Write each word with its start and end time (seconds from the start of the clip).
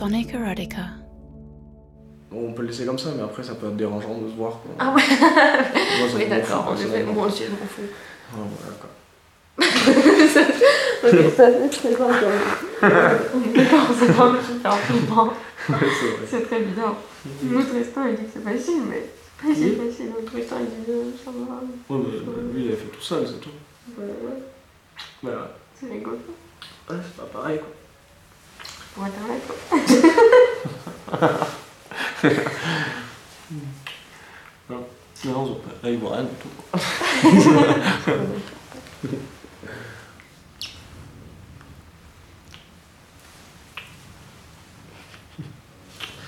Sonic 0.00 0.32
Erotica. 0.32 0.86
Bon, 2.30 2.48
on 2.48 2.52
peut 2.54 2.62
le 2.62 2.68
laisser 2.68 2.86
comme 2.86 2.98
ça, 2.98 3.10
mais 3.14 3.22
après 3.22 3.42
ça 3.42 3.54
peut 3.54 3.66
être 3.66 3.76
dérangeant 3.76 4.16
de 4.16 4.30
se 4.30 4.34
voir. 4.34 4.52
Quoi. 4.62 4.72
Ah 4.78 4.94
ouais 4.94 5.02
Moi, 5.10 6.08
ça 6.08 6.16
Oui, 6.16 6.26
d'accord, 6.26 6.68
en 6.68 6.74
effet, 6.74 7.02
moi 7.02 7.26
aussi, 7.26 7.42
je 7.44 7.50
m'en 7.50 7.56
fous. 7.68 7.82
Ouais, 7.82 8.46
voilà, 8.56 8.76
quoi. 8.80 8.88
ok, 9.60 11.30
ça 11.36 11.48
c'est 11.70 11.70
très 11.70 11.88
bien. 11.90 12.30
On 13.34 13.44
est 13.44 13.52
d'accord, 13.52 13.88
c'est 13.98 14.16
pas 14.16 14.32
le 14.32 14.38
super 14.40 14.74
flippant. 14.78 15.26
Ouais, 15.26 15.34
c'est 15.68 16.06
vrai. 16.06 16.26
C'est 16.30 16.46
très 16.48 16.60
bizarre. 16.60 16.96
L'autre 17.50 17.74
resto, 17.74 18.00
il 18.08 18.14
dit 18.16 18.22
que 18.22 18.30
c'est 18.32 18.42
facile, 18.42 18.82
mais 18.88 19.04
c'est 19.04 19.48
pas 19.48 19.54
si 19.54 19.64
Oui. 19.64 19.76
facile. 19.86 20.06
L'autre 20.16 20.32
resto, 20.34 20.54
il 20.60 20.66
dit 20.66 20.90
euh, 20.92 21.10
ça 21.22 21.30
va. 21.30 21.94
Ouais, 21.94 22.02
mais 22.06 22.58
lui, 22.58 22.64
il 22.68 22.72
a 22.72 22.76
fait 22.76 22.86
tout 22.86 23.02
seul, 23.02 23.26
c'est 23.26 23.38
tout. 23.38 23.50
Ouais, 23.98 24.06
ouais, 24.06 24.42
Mais 25.24 25.28
ouais, 25.28 25.36
c'est 25.78 25.90
rigolo. 25.92 26.16
Ouais, 26.88 26.96
c'est 27.04 27.16
pas 27.22 27.28
pareil, 27.38 27.58
quoi. 27.58 27.68
Pour 28.94 29.04
internet. 29.04 29.42
Non, 34.68 34.86
non, 35.24 35.60
là, 35.82 35.90
il 35.90 35.98
voit 35.98 36.16
rien 36.16 36.24
du 36.24 36.34
tout. 36.36 36.48
quoi. 36.56 36.80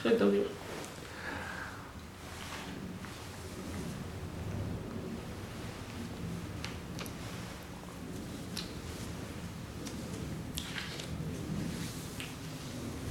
C'est 0.02 0.18
de 0.18 0.24
rire. 0.24 0.42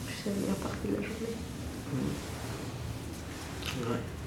C'est 0.05 0.10
la 0.25 0.31
meilleure 0.33 0.55
partie 0.57 0.87
de 0.87 0.95
la 0.95 1.01
journée. 1.01 1.35
Ouais. 3.89 4.20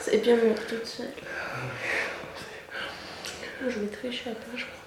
C'est 0.00 0.18
bien 0.18 0.36
mieux 0.36 0.54
toute 0.68 0.86
seule. 0.86 1.06
Moi, 3.62 3.70
je 3.70 3.78
vais 3.78 3.86
tricher 3.86 4.30
toi, 4.30 4.54
je 4.54 4.64
crois. 4.64 4.84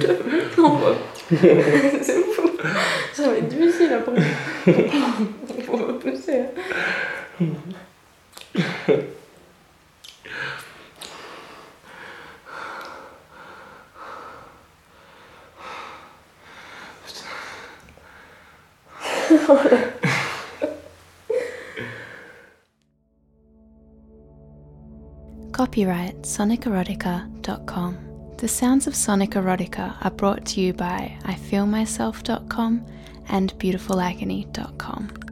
Deux 0.00 0.16
moi. 0.56 0.96
C'est 1.28 2.22
fou. 2.32 2.50
Ça 3.12 3.28
va 3.28 3.36
être 3.36 3.48
difficile 3.48 3.92
après. 3.92 4.22
Faut 5.66 5.76
repousser. 5.76 6.44
Copyright 25.56 26.20
sonicerotica.com. 26.20 27.96
The 28.36 28.46
sounds 28.46 28.86
of 28.86 28.94
Sonic 28.94 29.30
Erotica 29.30 29.96
are 30.04 30.10
brought 30.10 30.44
to 30.48 30.60
you 30.60 30.74
by 30.74 31.16
IFeelMyself.com 31.22 32.84
and 33.30 33.58
BeautifulAgony.com. 33.58 35.25